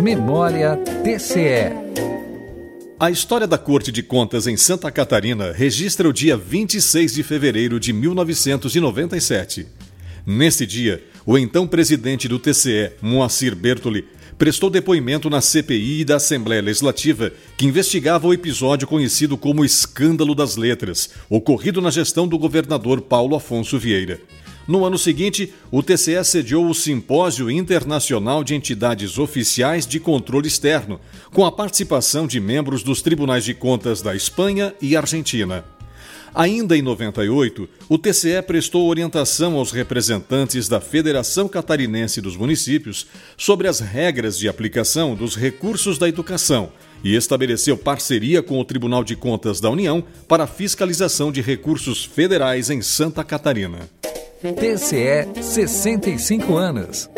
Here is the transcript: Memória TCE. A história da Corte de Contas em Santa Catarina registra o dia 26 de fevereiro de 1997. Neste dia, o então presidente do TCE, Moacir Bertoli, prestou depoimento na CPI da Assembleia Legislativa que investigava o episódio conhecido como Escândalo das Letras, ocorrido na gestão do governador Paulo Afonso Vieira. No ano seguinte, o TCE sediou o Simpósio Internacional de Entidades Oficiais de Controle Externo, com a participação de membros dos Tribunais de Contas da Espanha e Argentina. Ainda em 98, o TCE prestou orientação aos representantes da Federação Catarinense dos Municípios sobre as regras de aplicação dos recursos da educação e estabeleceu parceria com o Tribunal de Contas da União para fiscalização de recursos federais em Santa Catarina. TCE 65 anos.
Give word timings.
Memória 0.00 0.78
TCE. 1.04 1.74
A 2.98 3.10
história 3.10 3.46
da 3.46 3.58
Corte 3.58 3.92
de 3.92 4.02
Contas 4.02 4.46
em 4.46 4.56
Santa 4.56 4.90
Catarina 4.90 5.52
registra 5.52 6.08
o 6.08 6.12
dia 6.12 6.38
26 6.38 7.12
de 7.12 7.22
fevereiro 7.22 7.78
de 7.78 7.92
1997. 7.92 9.66
Neste 10.24 10.66
dia, 10.66 11.04
o 11.26 11.36
então 11.36 11.66
presidente 11.66 12.28
do 12.28 12.38
TCE, 12.38 12.92
Moacir 13.02 13.54
Bertoli, 13.54 14.06
prestou 14.38 14.70
depoimento 14.70 15.28
na 15.28 15.42
CPI 15.42 16.02
da 16.02 16.16
Assembleia 16.16 16.62
Legislativa 16.62 17.30
que 17.58 17.66
investigava 17.66 18.26
o 18.26 18.32
episódio 18.32 18.88
conhecido 18.88 19.36
como 19.36 19.66
Escândalo 19.66 20.34
das 20.34 20.56
Letras, 20.56 21.10
ocorrido 21.28 21.82
na 21.82 21.90
gestão 21.90 22.26
do 22.26 22.38
governador 22.38 23.02
Paulo 23.02 23.36
Afonso 23.36 23.78
Vieira. 23.78 24.18
No 24.70 24.84
ano 24.84 24.96
seguinte, 24.96 25.52
o 25.68 25.82
TCE 25.82 26.24
sediou 26.24 26.64
o 26.68 26.74
Simpósio 26.76 27.50
Internacional 27.50 28.44
de 28.44 28.54
Entidades 28.54 29.18
Oficiais 29.18 29.84
de 29.84 29.98
Controle 29.98 30.46
Externo, 30.46 31.00
com 31.32 31.44
a 31.44 31.50
participação 31.50 32.24
de 32.24 32.38
membros 32.38 32.84
dos 32.84 33.02
Tribunais 33.02 33.44
de 33.44 33.52
Contas 33.52 34.00
da 34.00 34.14
Espanha 34.14 34.72
e 34.80 34.96
Argentina. 34.96 35.64
Ainda 36.32 36.76
em 36.76 36.82
98, 36.82 37.68
o 37.88 37.98
TCE 37.98 38.40
prestou 38.46 38.88
orientação 38.88 39.56
aos 39.56 39.72
representantes 39.72 40.68
da 40.68 40.80
Federação 40.80 41.48
Catarinense 41.48 42.20
dos 42.20 42.36
Municípios 42.36 43.08
sobre 43.36 43.66
as 43.66 43.80
regras 43.80 44.38
de 44.38 44.48
aplicação 44.48 45.16
dos 45.16 45.34
recursos 45.34 45.98
da 45.98 46.08
educação 46.08 46.70
e 47.02 47.16
estabeleceu 47.16 47.76
parceria 47.76 48.40
com 48.40 48.60
o 48.60 48.64
Tribunal 48.64 49.02
de 49.02 49.16
Contas 49.16 49.60
da 49.60 49.68
União 49.68 50.04
para 50.28 50.46
fiscalização 50.46 51.32
de 51.32 51.40
recursos 51.40 52.04
federais 52.04 52.70
em 52.70 52.80
Santa 52.80 53.24
Catarina. 53.24 53.99
TCE 54.42 55.42
65 55.42 56.56
anos. 56.56 57.10